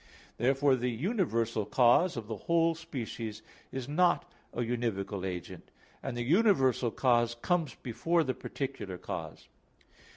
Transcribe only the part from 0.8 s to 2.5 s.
universal cause of the